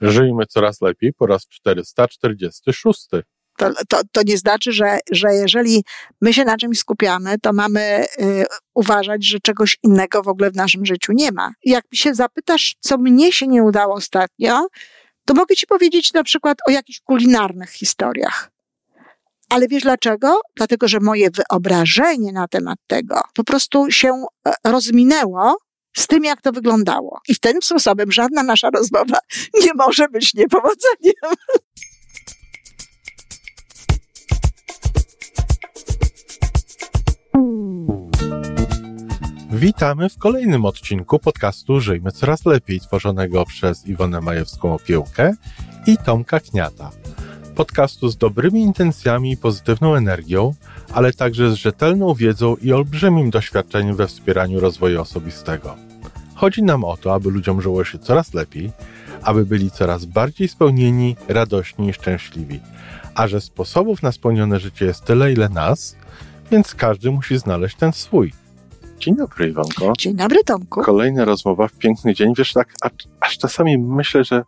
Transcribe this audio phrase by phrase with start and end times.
[0.00, 3.08] Żyjmy coraz lepiej po raz 446.
[3.56, 5.84] To, to, to nie znaczy, że, że jeżeli
[6.20, 10.56] my się na czymś skupiamy, to mamy y, uważać, że czegoś innego w ogóle w
[10.56, 11.52] naszym życiu nie ma.
[11.64, 14.66] Jak się zapytasz, co mnie się nie udało ostatnio,
[15.24, 18.50] to mogę ci powiedzieć na przykład o jakichś kulinarnych historiach.
[19.48, 20.40] Ale wiesz dlaczego?
[20.56, 25.56] Dlatego, że moje wyobrażenie na temat tego po prostu się e, rozminęło
[25.96, 27.20] z tym, jak to wyglądało.
[27.28, 29.18] I tym sposobem żadna nasza rozmowa
[29.64, 31.36] nie może być niepowodzeniem.
[39.50, 45.32] Witamy w kolejnym odcinku podcastu Żyjmy Coraz Lepiej, tworzonego przez Iwonę Majewską-Opiełkę
[45.86, 46.90] i Tomka Kniata.
[47.56, 50.54] Podcastu z dobrymi intencjami i pozytywną energią,
[50.92, 55.76] ale także z rzetelną wiedzą i olbrzymim doświadczeniem we wspieraniu rozwoju osobistego.
[56.34, 58.72] Chodzi nam o to, aby ludziom żyło się coraz lepiej,
[59.22, 62.60] aby byli coraz bardziej spełnieni, radośni i szczęśliwi.
[63.14, 65.96] A że sposobów na spełnione życie jest tyle, ile nas,
[66.50, 68.32] więc każdy musi znaleźć ten swój.
[68.98, 69.92] Dzień dobry, Iwanko.
[69.98, 70.82] Dzień dobry, Tomku.
[70.82, 72.32] Kolejna rozmowa w piękny dzień.
[72.38, 74.42] Wiesz, tak, aż, aż czasami myślę, że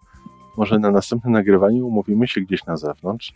[0.58, 3.32] może na następnym nagrywaniu umówimy się gdzieś na zewnątrz.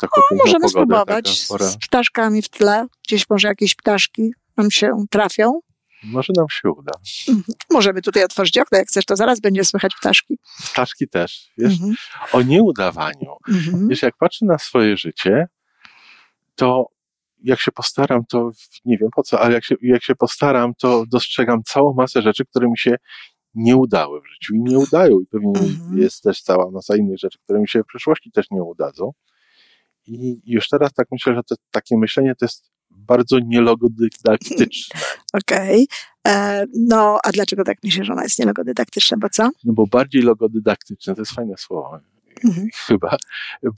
[0.00, 2.86] Taką o, możemy pogodę, spróbować z ptaszkami w tle.
[3.06, 5.60] Gdzieś może jakieś ptaszki nam się trafią.
[6.04, 6.92] Może nam się uda.
[7.28, 7.44] Mhm.
[7.70, 10.38] Możemy tutaj otworzyć okno, jak chcesz, to zaraz będzie słychać ptaszki.
[10.72, 11.94] Ptaszki też, wiesz, mhm.
[12.32, 13.36] o nieudawaniu.
[13.48, 13.88] Mhm.
[13.88, 15.48] Wiesz, jak patrzę na swoje życie,
[16.54, 16.86] to
[17.42, 18.50] jak się postaram, to
[18.84, 22.44] nie wiem po co, ale jak się, jak się postaram, to dostrzegam całą masę rzeczy,
[22.44, 22.96] które mi się
[23.54, 25.20] nie udały w życiu i nie udają.
[25.20, 25.98] I pewnie mhm.
[25.98, 29.12] jest też cała masa innych rzeczy, które mi się w przyszłości też nie udadzą.
[30.06, 35.00] I już teraz tak myślę, że to, takie myślenie to jest bardzo nielogodydaktyczne.
[35.42, 35.86] Okej.
[36.24, 36.34] Okay.
[36.34, 39.50] E, no, a dlaczego tak myślisz, że ona jest nielogodydaktyczna, bo co?
[39.64, 41.98] No bo bardziej logodydaktyczne, to jest fajne słowo,
[42.44, 42.68] mhm.
[42.86, 43.16] chyba,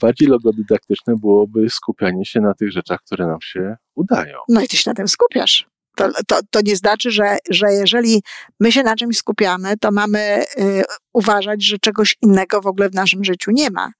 [0.01, 4.37] bardziej logodydaktyczne byłoby skupianie się na tych rzeczach, które nam się udają.
[4.49, 5.67] No i ty się na tym skupiasz.
[5.95, 8.23] To, to, to nie znaczy, że, że jeżeli
[8.59, 10.83] my się na czymś skupiamy, to mamy y,
[11.13, 13.91] uważać, że czegoś innego w ogóle w naszym życiu nie ma.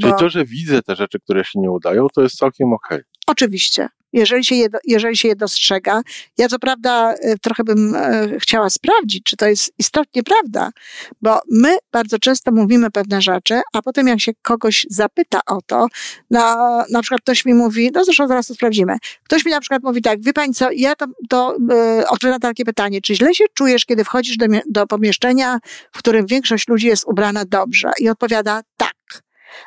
[0.00, 2.98] Czyli to, że widzę te rzeczy, które się nie udają, to jest całkiem okej.
[2.98, 3.17] Okay.
[3.28, 6.02] Oczywiście jeżeli się, je, jeżeli się je dostrzega.
[6.38, 10.70] Ja co prawda e, trochę bym e, chciała sprawdzić, czy to jest istotnie prawda,
[11.22, 15.86] bo my bardzo często mówimy pewne rzeczy, a potem jak się kogoś zapyta o to,
[16.30, 16.40] no,
[16.90, 20.02] na przykład ktoś mi mówi, no zresztą zaraz to sprawdzimy, ktoś mi na przykład mówi
[20.02, 23.84] tak, wie pani co, ja to, to yy, odpowiadam takie pytanie, czy źle się czujesz,
[23.84, 25.58] kiedy wchodzisz do, do pomieszczenia,
[25.92, 27.90] w którym większość ludzi jest ubrana dobrze?
[27.98, 28.97] I odpowiada tak.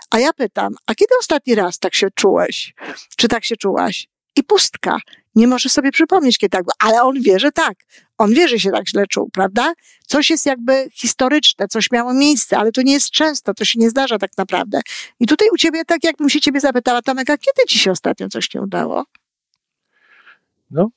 [0.10, 2.74] A ja pytam, a kiedy ostatni raz tak się czułeś?
[3.18, 4.08] Czy tak się czułaś?
[4.36, 4.98] i pustka.
[5.36, 7.74] Nie może sobie przypomnieć, kiedy tak było, ale on wie, że tak.
[8.18, 9.74] On wie, że się tak źle czuł, prawda?
[10.08, 13.90] Coś jest jakby historyczne, coś miało miejsce, ale to nie jest często, to się nie
[13.90, 14.82] zdarza tak naprawdę.
[15.20, 18.30] I tutaj u ciebie, tak jakbym się ciebie zapytała, Tomek, a kiedy ci się ostatnio
[18.30, 19.06] coś nie udało?
[20.72, 20.90] No,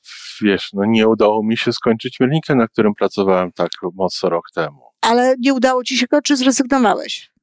[0.43, 4.82] wiesz, no nie udało mi się skończyć miernika, na którym pracowałem tak mocno rok temu.
[5.00, 7.34] Ale nie udało ci się go, czy zrezygnowałeś?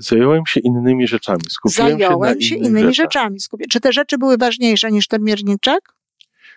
[0.00, 1.40] Zająłem się innymi rzeczami.
[1.48, 3.38] Skupiłem Zająłem się, się innymi rzeczami.
[3.70, 5.94] Czy te rzeczy były ważniejsze niż ten mierniczek?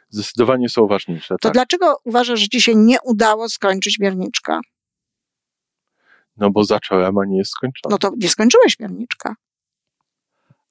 [0.10, 1.28] Zdecydowanie są ważniejsze.
[1.28, 1.54] To tak.
[1.54, 4.62] dlaczego uważasz, że ci się nie udało skończyć mierniczka?
[6.38, 7.94] No bo zacząłem, a nie jest skończone.
[7.94, 9.36] No to nie skończyłeś mierniczka.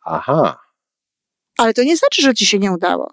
[0.05, 0.61] Aha.
[1.59, 3.13] Ale to nie znaczy, że ci się nie udało.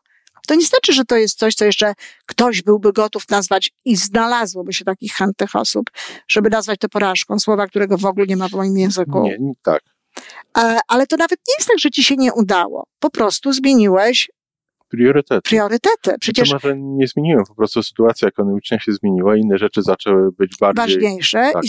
[0.50, 1.94] To nie znaczy, że to jest coś, co jeszcze
[2.26, 5.90] ktoś byłby gotów nazwać i znalazłoby się takich chętnych osób,
[6.28, 9.24] żeby nazwać to porażką, słowa, którego w ogóle nie ma w moim języku.
[9.24, 9.82] Nie, nie tak.
[10.58, 12.88] E, ale to nawet nie jest tak, że ci się nie udało.
[13.00, 14.30] Po prostu zmieniłeś
[14.90, 15.50] priorytety.
[15.50, 16.16] Priorytety.
[16.20, 16.50] Przecież...
[16.50, 20.86] To może nie zmieniłem, po prostu sytuacja ekonomiczna się zmieniła, inne rzeczy zaczęły być bardziej...
[20.86, 21.64] Ważniejsze, tak.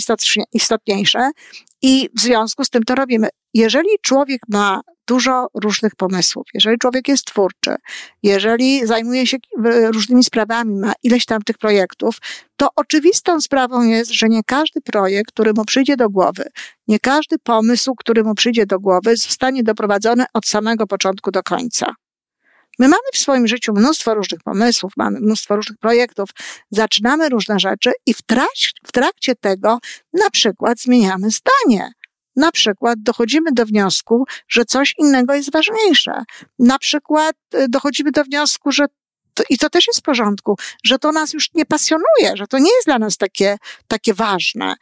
[0.53, 1.31] istotniejsze
[1.81, 3.29] i w związku z tym to robimy.
[3.53, 7.75] Jeżeli człowiek ma dużo różnych pomysłów, jeżeli człowiek jest twórczy,
[8.23, 9.37] jeżeli zajmuje się
[9.93, 12.17] różnymi sprawami, ma ileś tam tych projektów,
[12.55, 16.43] to oczywistą sprawą jest, że nie każdy projekt, który mu przyjdzie do głowy,
[16.87, 21.95] nie każdy pomysł, który mu przyjdzie do głowy, zostanie doprowadzony od samego początku do końca.
[22.79, 26.29] My mamy w swoim życiu mnóstwo różnych pomysłów, mamy mnóstwo różnych projektów,
[26.71, 29.79] zaczynamy różne rzeczy i w, trak- w trakcie tego
[30.13, 31.91] na przykład zmieniamy zdanie.
[32.35, 36.23] Na przykład dochodzimy do wniosku, że coś innego jest ważniejsze.
[36.59, 38.85] Na przykład y, dochodzimy do wniosku, że
[39.33, 42.59] to, i to też jest w porządku, że to nas już nie pasjonuje, że to
[42.59, 43.57] nie jest dla nas takie,
[43.87, 44.75] takie ważne.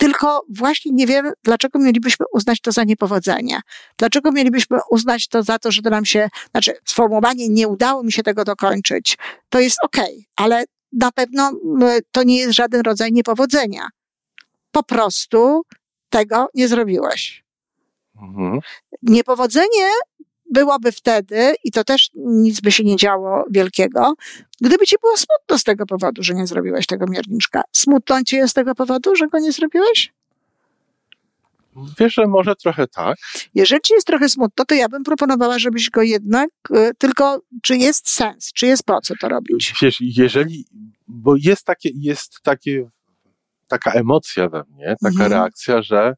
[0.00, 3.60] Tylko właśnie nie wiem, dlaczego mielibyśmy uznać to za niepowodzenie.
[3.96, 8.12] Dlaczego mielibyśmy uznać to za to, że to nam się, znaczy sformułowanie nie udało mi
[8.12, 9.18] się tego dokończyć,
[9.48, 11.52] to jest okej, okay, ale na pewno
[12.12, 13.88] to nie jest żaden rodzaj niepowodzenia.
[14.70, 15.62] Po prostu
[16.08, 17.44] tego nie zrobiłeś.
[18.22, 18.60] Mhm.
[19.02, 19.88] Niepowodzenie
[20.50, 24.14] byłoby wtedy, i to też nic by się nie działo wielkiego,
[24.60, 27.62] gdyby ci było smutno z tego powodu, że nie zrobiłeś tego mierniczka.
[27.72, 30.12] Smutno ci jest z tego powodu, że go nie zrobiłeś?
[32.00, 33.18] Wiesz, że może trochę tak.
[33.54, 37.76] Jeżeli ci jest trochę smutno, to ja bym proponowała, żebyś go jednak, y, tylko czy
[37.76, 39.74] jest sens, czy jest po co to robić?
[39.82, 40.64] Wiesz, jeżeli,
[41.08, 42.90] bo jest takie, jest takie,
[43.68, 45.32] taka emocja we mnie, taka Mhm.
[45.32, 46.14] reakcja, że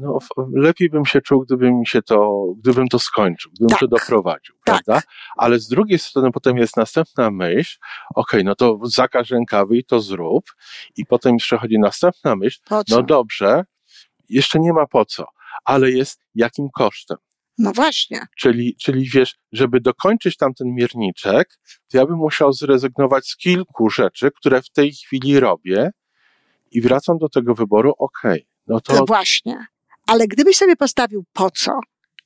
[0.00, 0.18] no,
[0.52, 3.78] lepiej bym się czuł, gdyby mi się to, gdybym to skończył, gdybym Tak.
[3.80, 4.84] to doprowadził, Tak.
[4.84, 5.06] prawda?
[5.36, 7.78] Ale z drugiej strony potem jest następna myśl,
[8.14, 10.44] okej, no to zakaż rękawy i to zrób,
[10.96, 13.64] i potem już przechodzi następna myśl, no dobrze,
[14.28, 15.24] jeszcze nie ma po co,
[15.64, 17.16] ale jest jakim kosztem.
[17.58, 18.26] No właśnie.
[18.38, 21.58] Czyli, czyli wiesz, żeby dokończyć tamten mierniczek,
[21.90, 25.90] to ja bym musiał zrezygnować z kilku rzeczy, które w tej chwili robię
[26.70, 29.66] i wracam do tego wyboru, okej, no to No właśnie.
[30.06, 31.80] Ale gdybyś sobie postawił po co,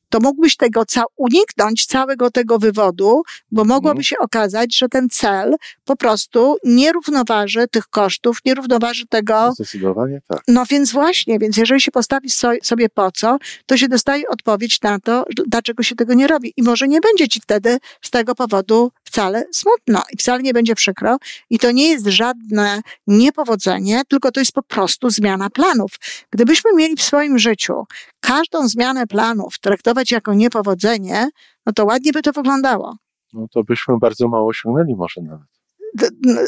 [0.08, 4.04] to mógłbyś tego ca- uniknąć całego tego wywodu, bo mogłoby Mhm.
[4.04, 5.54] się okazać, że ten cel
[5.84, 9.52] po prostu nie równoważy tych kosztów, nie równoważy tego.
[9.54, 10.42] zdecydowanie tak.
[10.48, 13.36] No więc właśnie, więc jeżeli się postawi so- sobie po co,
[13.66, 16.52] to się dostaje odpowiedź na to, dlaczego się tego nie robi.
[16.56, 20.74] I może nie będzie ci wtedy z tego powodu wcale smutno i wcale nie będzie
[20.74, 21.16] przykro.
[21.50, 25.90] I to nie jest żadne niepowodzenie, tylko to jest po prostu zmiana planów.
[26.30, 27.84] Gdybyśmy mieli w swoim życiu
[28.20, 31.28] każdą zmianę planów traktować jako niepowodzenie,
[31.66, 32.96] no to ładnie by to wyglądało.
[33.32, 35.48] No to byśmy bardzo mało osiągnęli może nawet.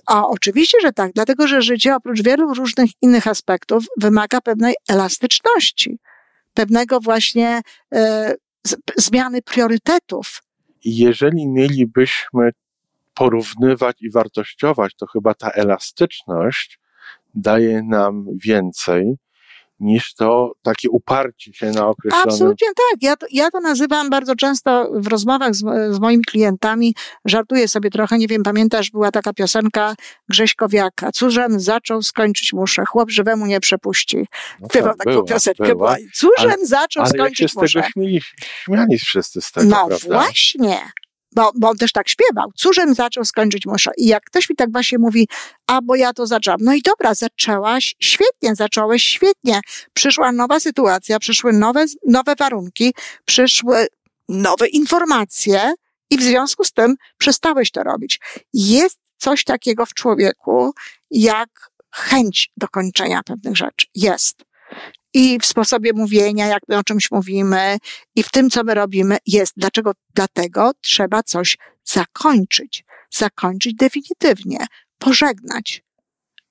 [0.07, 5.99] A oczywiście, że tak, dlatego że życie oprócz wielu różnych innych aspektów wymaga pewnej elastyczności,
[6.55, 7.61] pewnego właśnie
[7.95, 8.35] e,
[8.67, 10.43] z, zmiany priorytetów.
[10.85, 12.51] Jeżeli mielibyśmy
[13.15, 16.81] porównywać i wartościować, to chyba ta elastyczność
[17.35, 19.17] daje nam więcej
[19.83, 23.03] niż to takie uparcie się na określonym Absolutnie tak.
[23.03, 25.59] Ja to, ja to nazywam bardzo często w rozmowach z,
[25.95, 26.95] z moimi klientami,
[27.25, 29.95] żartuję sobie trochę, nie wiem, pamiętasz, była taka piosenka
[30.29, 34.27] Grześkowiaka, cóżem zaczął, skończyć muszę, chłop żywemu nie przepuści.
[34.61, 35.75] no Śpiewał tak, taką była, piosenkę, była.
[35.75, 35.97] była.
[36.15, 37.81] Cóżem Ale- zaczął, Ale jak się skończyć z muszę.
[37.81, 38.21] tego śmieli,
[38.65, 40.07] śmiali wszyscy z tego, No prawda?
[40.09, 40.81] właśnie.
[41.35, 42.51] Bo, bo on też tak śpiewał.
[42.57, 43.91] Cóżem zaczął skończyć muszę.
[43.97, 45.29] I jak ktoś mi tak właśnie mówi,
[45.67, 46.61] a bo ja to zaczęłam.
[46.63, 49.61] No i dobra, zaczęłaś świetnie, zacząłeś świetnie.
[49.93, 52.95] Przyszła nowa sytuacja, przyszły nowe, nowe warunki,
[53.25, 53.87] przyszły
[54.29, 55.73] nowe informacje
[56.11, 58.21] i w związku z tym przestałeś to robić.
[58.53, 60.73] Jest coś takiego w człowieku,
[61.11, 61.49] jak
[61.95, 63.87] chęć dokończenia pewnych rzeczy.
[63.95, 64.45] Jest.
[65.15, 67.79] I w sposobie mówienia, jak my o czymś mówimy,
[68.17, 69.53] i w tym, co my robimy, jest.
[69.57, 69.93] Dlaczego?
[70.15, 72.85] Dlatego trzeba coś zakończyć.
[73.11, 74.67] Zakończyć definitywnie.
[74.99, 75.83] Pożegnać.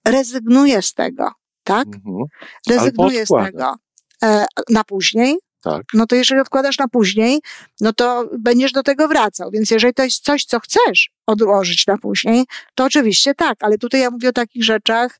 [0.08, 1.32] Rezygnuję z tego,
[1.64, 1.88] tak?
[1.88, 2.26] Mhm,
[2.70, 3.76] Rezygnuję z tego
[4.24, 5.38] e, na później.
[5.64, 5.82] tak.
[5.94, 7.40] No to jeżeli odkładasz na później,
[7.82, 9.52] no to będziesz do tego wracał.
[9.52, 13.58] Więc jeżeli to jest coś, co chcesz odłożyć na później, to oczywiście tak.
[13.64, 15.20] Ale tutaj ja mówię o takich rzeczach,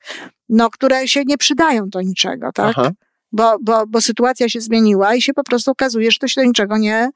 [0.50, 2.76] no, które się nie przydają do niczego, tak?
[2.78, 2.92] Aha.
[3.32, 6.48] Bo, bo, bo sytuacja się zmieniła i się po prostu okazuje, że to się do
[6.48, 7.10] niczego nie,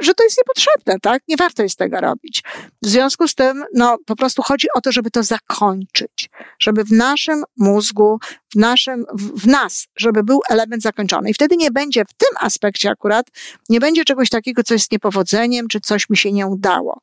[0.00, 1.22] że to jest niepotrzebne, tak?
[1.28, 2.42] Nie warto jest tego robić.
[2.82, 6.92] W związku z tym, no, po prostu chodzi o to, żeby to zakończyć, żeby w
[6.92, 8.18] naszym mózgu,
[8.52, 11.30] w naszym, w, w nas, żeby był element zakończony.
[11.30, 13.26] I wtedy nie będzie w tym aspekcie akurat,
[13.68, 17.00] nie będzie czegoś takiego, co jest niepowodzeniem, czy coś mi się nie udało.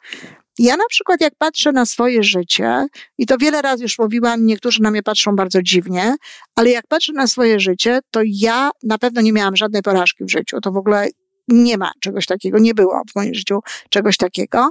[0.59, 4.81] Ja na przykład, jak patrzę na swoje życie, i to wiele razy już mówiłam, niektórzy
[4.81, 6.15] na mnie patrzą bardzo dziwnie,
[6.55, 10.31] ale jak patrzę na swoje życie, to ja na pewno nie miałam żadnej porażki w
[10.31, 10.61] życiu.
[10.61, 11.07] To w ogóle
[11.47, 14.69] nie ma czegoś takiego, nie było w moim życiu czegoś takiego.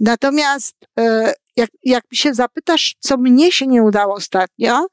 [0.00, 4.86] Natomiast e, jak, jak się zapytasz, co mnie się nie udało ostatnio,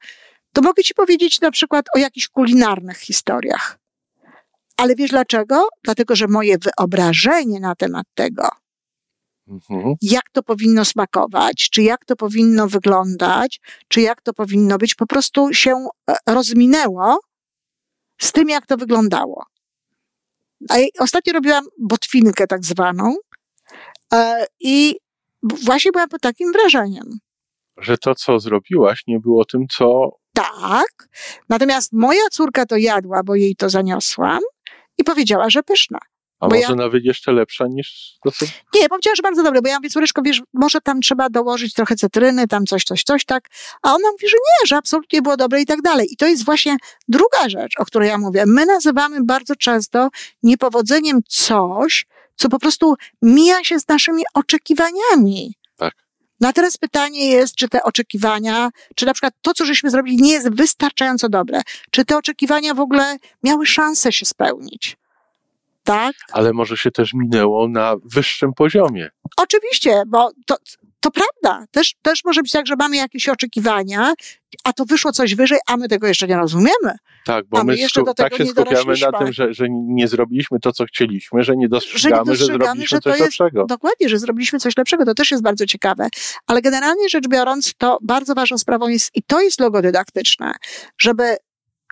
[0.52, 3.78] to mogę ci powiedzieć na przykład o jakichś kulinarnych historiach.
[4.76, 5.68] Ale wiesz dlaczego?
[5.84, 8.48] Dlatego, że moje wyobrażenie na temat tego,
[9.48, 9.94] Mhm.
[10.02, 15.06] jak to powinno smakować, czy jak to powinno wyglądać, czy jak to powinno być, po
[15.06, 17.20] prostu się e, rozminęło
[18.20, 19.46] z tym, jak to wyglądało.
[20.70, 23.16] A ostatnio robiłam botwinkę tak zwaną
[24.12, 24.96] e, i
[25.42, 27.18] właśnie byłam pod takim wrażeniem.
[27.76, 31.08] Że to, co zrobiłaś, nie było tym, co Tak,
[31.48, 34.40] natomiast moja córka to jadła, bo jej to zaniosłam
[34.98, 35.98] i powiedziała, że pyszna.
[36.40, 38.46] A Bo może ja- nawet jeszcze lepsza niż to, co...
[38.74, 41.96] Nie, powiedziała, że bardzo dobre, bo ja mówię, córeczko, wiesz, może tam trzeba dołożyć trochę
[41.96, 43.48] cytryny, tam coś, coś, coś, tak.
[43.82, 46.08] A ona mówi, że nie, że absolutnie było dobre i tak dalej.
[46.12, 46.76] I to jest właśnie
[47.08, 48.44] druga rzecz, o której ja mówię.
[48.46, 50.08] My nazywamy bardzo często
[50.42, 55.54] niepowodzeniem coś, co po prostu mija się z naszymi oczekiwaniami.
[55.76, 55.94] Tak.
[56.40, 60.16] No a teraz pytanie jest, czy te oczekiwania, czy na przykład to, co żeśmy zrobili,
[60.16, 61.60] nie jest wystarczająco dobre.
[61.90, 64.96] Czy te oczekiwania w ogóle miały szansę się spełnić?
[65.86, 66.16] Tak?
[66.32, 69.10] Ale może się też minęło na wyższym poziomie.
[69.36, 70.56] Oczywiście, bo to,
[71.00, 71.66] to prawda.
[71.70, 74.14] Też, też może być tak, że mamy jakieś oczekiwania,
[74.64, 76.96] a to wyszło coś wyżej, a my tego jeszcze nie rozumiemy.
[77.26, 79.54] Tak, bo A my my jeszcze do tak tego się nie skupiamy na tym, że,
[79.54, 83.22] że nie zrobiliśmy to, co chcieliśmy, że nie dostrzegamy, że, dostrzegamy, zrobiliśmy że coś jest-
[83.22, 83.66] lepszego.
[83.66, 86.08] Dokładnie, że zrobiliśmy coś lepszego, to też jest bardzo ciekawe.
[86.46, 90.52] Ale generalnie rzecz biorąc, to bardzo ważną sprawą jest, i to jest logo dydaktyczne,
[90.98, 91.36] żeby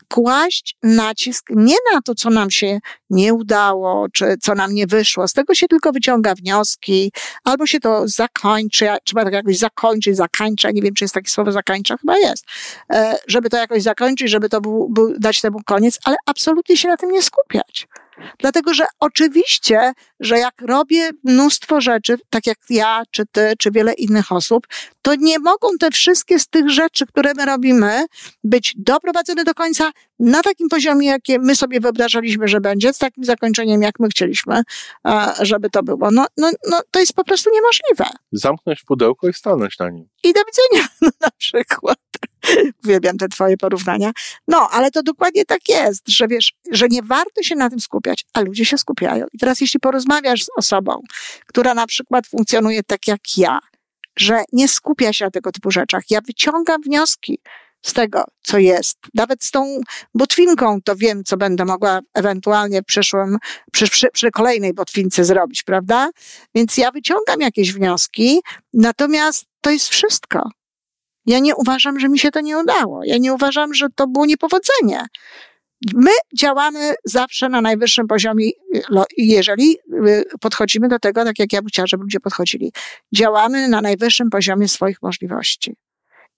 [0.08, 2.78] kłaść nacisk nie na to, co nam się
[3.11, 5.28] nie udało, czy co nam nie wyszło.
[5.28, 7.12] Z tego się tylko wyciąga wnioski,
[7.44, 11.52] albo się to zakończy, trzeba tak jakoś zakończyć, zakańcza, nie wiem, czy jest takie słowo
[11.52, 12.44] zakańcza, chyba jest,
[12.90, 16.88] e, żeby to jakoś zakończyć, żeby to był, był, dać temu koniec, ale absolutnie się
[16.88, 17.88] na tym nie skupiać.
[18.38, 23.92] Dlatego, że oczywiście, że jak robię mnóstwo rzeczy, tak jak ja, czy ty, czy wiele
[23.92, 24.66] innych osób,
[25.02, 28.06] to nie mogą te wszystkie z tych rzeczy, które my robimy,
[28.44, 33.25] być doprowadzone do końca na takim poziomie, jakie my sobie wyobrażaliśmy, że będzie, z takim
[33.25, 34.62] zakończeniem, jak my chcieliśmy,
[35.40, 36.11] żeby to było.
[36.11, 38.18] No, no, no to jest po prostu niemożliwe.
[38.33, 40.09] Zamknąć pudełko i stanąć na nim.
[40.25, 42.03] I do widzenia, no, na przykład.
[42.85, 44.12] Uwielbiam te twoje porównania.
[44.49, 48.25] No, ale to dokładnie tak jest, że wiesz, że nie warto się na tym skupiać,
[48.33, 49.26] a ludzie się skupiają.
[49.33, 51.00] I teraz jeśli porozmawiasz z osobą,
[51.47, 53.59] która na przykład funkcjonuje tak jak ja,
[54.16, 57.38] że nie skupia się na tego typu rzeczach, ja wyciągam wnioski
[57.85, 58.99] z tego, co jest.
[59.14, 59.80] Nawet z tą
[60.14, 63.38] botwinką to wiem, co będę mogła ewentualnie przyszłym,
[63.73, 66.11] przy, przy, przy kolejnej botwince zrobić, prawda?
[66.54, 68.40] Więc ja wyciągam jakieś wnioski,
[68.73, 70.50] natomiast to jest wszystko.
[71.26, 73.04] Ja nie uważam, że mi się to nie udało.
[73.04, 75.06] Ja nie uważam, że to było niepowodzenie.
[75.94, 78.50] My działamy zawsze na najwyższym poziomie,
[79.16, 82.72] jeżeli y, podchodzimy do tego, tak jak ja bym chciała, żeby ludzie podchodzili.
[83.14, 85.76] Działamy na najwyższym poziomie swoich możliwości.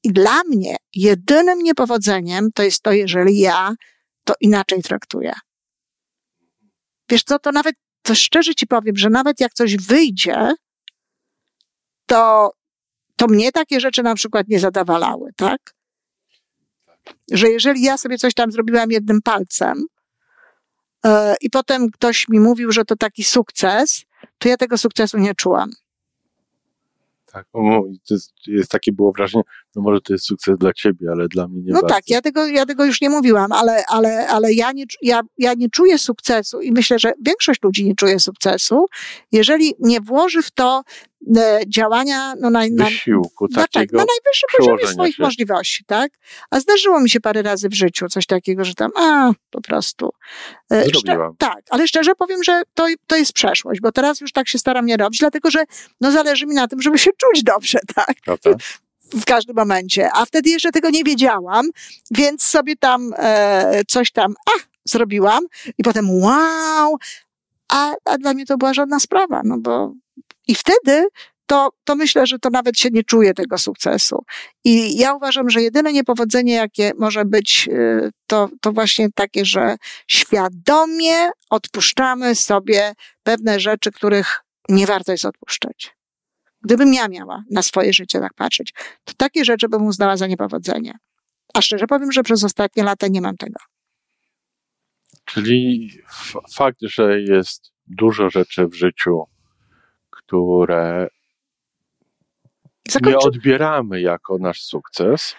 [0.02, 3.74] I dla mnie jedynym niepowodzeniem to jest to, jeżeli ja
[4.24, 5.32] to inaczej traktuję.
[7.10, 10.54] Wiesz co, to nawet, to szczerze ci powiem, że nawet jak coś wyjdzie,
[12.06, 12.50] to,
[13.16, 15.74] to mnie takie rzeczy na przykład nie zadawalały, tak?
[17.32, 19.84] Że jeżeli ja sobie coś tam zrobiłam jednym palcem
[21.04, 24.04] e, i potem ktoś mi mówił, że to taki sukces,
[24.38, 25.70] to ja tego sukcesu nie czułam.
[27.32, 29.44] Tak, o, to jest, jest takie było wrażenie,
[29.76, 31.94] no może to jest sukces dla ciebie, ale dla mnie nie No bardzo.
[31.94, 35.54] tak, ja tego, ja tego już nie mówiłam, ale, ale, ale ja, nie, ja, ja
[35.54, 38.86] nie czuję sukcesu i myślę, że większość ludzi nie czuje sukcesu,
[39.32, 40.82] jeżeli nie włoży w to
[41.68, 45.22] działania no, na, na, Wysiłku no tak, na najwyższym poziomie swoich się.
[45.22, 46.12] możliwości, tak?
[46.50, 50.10] A zdarzyło mi się parę razy w życiu coś takiego, że tam, a, po prostu.
[50.72, 51.36] E, szcze- Zrobiłam.
[51.38, 54.86] tak, ale szczerze powiem, że to, to jest przeszłość, bo teraz już tak się staram
[54.86, 55.64] nie robić, dlatego że
[56.00, 58.14] no, zależy mi na tym, żeby się czuć dobrze, tak?
[58.24, 58.50] Prawda?
[59.14, 60.10] w każdym momencie.
[60.12, 61.66] A wtedy jeszcze tego nie wiedziałam,
[62.10, 65.44] więc sobie tam e, coś tam a, zrobiłam
[65.78, 66.96] i potem wow,
[67.68, 69.92] a, a dla mnie to była żadna sprawa, no bo
[70.46, 71.08] i wtedy
[71.46, 74.24] to, to myślę, że to nawet się nie czuje tego sukcesu.
[74.64, 79.76] I ja uważam, że jedyne niepowodzenie, jakie może być, e, to, to właśnie takie, że
[80.08, 85.96] świadomie odpuszczamy sobie pewne rzeczy, których nie warto jest odpuszczać.
[86.62, 88.72] Gdybym ja miała na swoje życie tak patrzeć,
[89.04, 90.98] to takie rzeczy bym uznała za niepowodzenie.
[91.54, 93.60] A szczerze powiem, że przez ostatnie lata nie mam tego.
[95.24, 95.90] Czyli
[96.54, 99.24] fakt, że jest dużo rzeczy w życiu,
[100.26, 101.08] które
[102.86, 105.34] nie Zakończę odbieramy jako nasz sukces,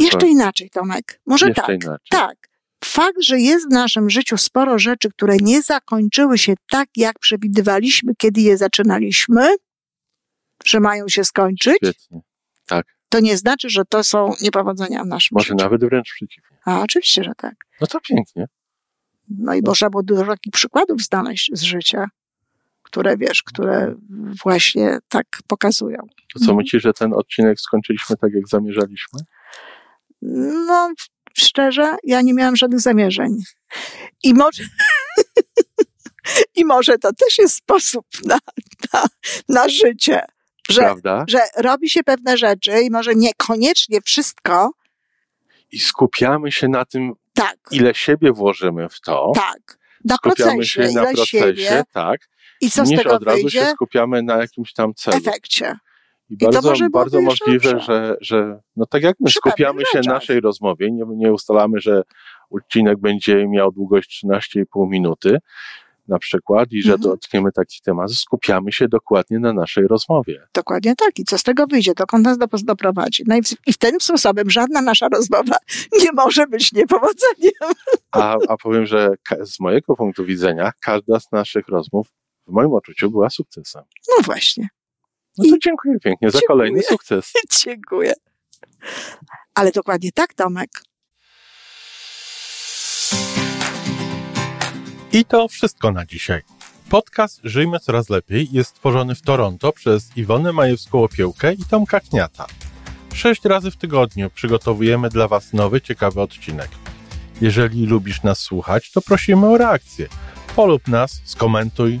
[0.00, 1.20] jeszcze inaczej, Tomek.
[1.26, 1.82] Może Jeszcze tak.
[1.84, 2.06] inaczej.
[2.10, 2.36] Tak.
[2.84, 8.12] Fakt, że jest w naszym życiu sporo rzeczy, które nie zakończyły się tak, jak przewidywaliśmy,
[8.18, 9.48] kiedy je zaczynaliśmy,
[10.64, 12.20] że mają się skończyć, Świetnie.
[13.08, 15.54] to nie znaczy, że to są niepowodzenia w naszym Może życiu.
[15.56, 16.58] nawet wręcz przeciwnie.
[16.64, 17.54] A oczywiście, że tak.
[17.80, 18.46] No to pięknie.
[19.28, 22.06] No i można było dużo takich przykładów znaleźć z życia,
[22.94, 23.94] które wiesz, które
[24.44, 25.98] właśnie tak pokazują.
[26.34, 29.20] To co myślisz, że ten odcinek skończyliśmy tak, jak zamierzaliśmy?
[30.66, 30.92] No,
[31.38, 33.36] szczerze, ja nie miałam żadnych zamierzeń.
[34.22, 34.62] I może,
[36.56, 38.38] i może to też jest sposób na,
[38.92, 39.04] na,
[39.48, 40.24] na życie,
[40.70, 41.24] że, Prawda?
[41.28, 44.70] że robi się pewne rzeczy i może niekoniecznie wszystko,
[45.72, 49.32] I skupiamy się na tym, tak, ile siebie włożymy w to.
[49.34, 52.20] tak, na skupiamy procesie, się na procesie, siebie tak,
[52.64, 55.16] i co z niż tego od razu się wyjdzie skupiamy na jakimś tam celu.
[55.16, 55.76] efekcie.
[56.30, 60.06] I to bardzo, bardzo możliwe, że, że no tak jak my Przy skupiamy się rzeczach.
[60.06, 62.02] na naszej rozmowie, nie, nie ustalamy, że
[62.50, 65.38] odcinek będzie miał długość 13,5 minuty,
[66.08, 67.10] na przykład i że Mhm.
[67.10, 70.42] dotkniemy taki temat, skupiamy się dokładnie na naszej rozmowie.
[70.54, 71.18] Dokładnie tak.
[71.18, 71.92] I co z tego wyjdzie?
[71.96, 73.22] Dokąd nas dop- doprowadzi?
[73.26, 75.56] No i, w, i tym sposobem żadna nasza rozmowa
[76.02, 77.52] nie może być niepowodzeniem.
[78.12, 79.08] A, a powiem, że
[79.44, 82.06] z mojego punktu widzenia każda z naszych rozmów
[82.46, 83.82] w moim odczuciu była sukcesem.
[84.08, 84.68] No właśnie.
[85.38, 86.48] No to dziękuję pięknie za Dziękuję.
[86.48, 87.32] kolejny sukces.
[87.64, 88.12] Dziękuję.
[89.54, 90.70] Ale dokładnie tak, Tomek.
[95.12, 96.42] I to wszystko na dzisiaj.
[96.90, 102.46] Podcast Żyjmy Coraz Lepiej jest stworzony w Toronto przez Iwonę Majewską-Opiełkę i Tomka Kniata.
[103.14, 106.68] Sześć razy w tygodniu przygotowujemy dla Was nowy, ciekawy odcinek.
[107.40, 110.08] Jeżeli lubisz nas słuchać, to prosimy o reakcję.
[110.56, 112.00] Polub nas, skomentuj,